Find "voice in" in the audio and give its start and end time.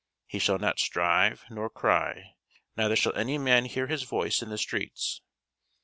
4.01-4.49